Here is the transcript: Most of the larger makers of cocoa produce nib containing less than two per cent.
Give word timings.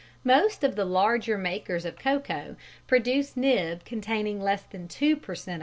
Most 0.23 0.63
of 0.63 0.75
the 0.75 0.83
larger 0.83 1.37
makers 1.37 1.85
of 1.85 1.95
cocoa 1.99 2.55
produce 2.87 3.37
nib 3.37 3.85
containing 3.85 4.41
less 4.41 4.63
than 4.63 4.87
two 4.87 5.15
per 5.15 5.35
cent. 5.35 5.59